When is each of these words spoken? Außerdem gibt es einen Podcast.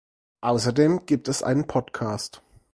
Außerdem 0.41 1.05
gibt 1.05 1.27
es 1.27 1.43
einen 1.43 1.67
Podcast. 1.67 2.41